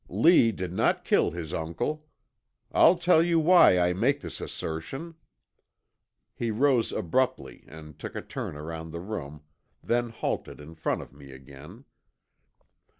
Lee 0.09 0.51
did 0.51 0.73
not 0.73 1.05
kill 1.05 1.29
his 1.29 1.53
uncle. 1.53 2.07
I'll 2.71 2.95
tell 2.97 3.21
you 3.21 3.39
why 3.39 3.77
I 3.77 3.93
make 3.93 4.21
this 4.21 4.41
assertion." 4.41 5.13
He 6.33 6.49
rose 6.49 6.91
abruptly 6.91 7.65
and 7.67 7.99
took 7.99 8.15
a 8.15 8.21
turn 8.23 8.57
around 8.57 8.89
the 8.89 8.99
room, 8.99 9.43
then 9.83 10.09
halted 10.09 10.59
in 10.59 10.73
front 10.73 11.03
of 11.03 11.13
me 11.13 11.31
again. 11.31 11.85